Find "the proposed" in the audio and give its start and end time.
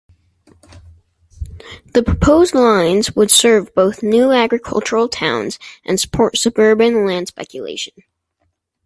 1.93-2.55